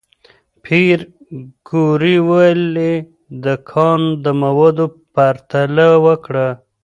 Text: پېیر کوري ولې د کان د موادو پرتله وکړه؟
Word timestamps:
پېیر 0.63 0.99
کوري 1.69 2.17
ولې 2.29 2.93
د 3.43 3.45
کان 3.69 4.01
د 4.23 4.25
موادو 4.41 4.85
پرتله 5.13 5.87
وکړه؟ 6.05 6.47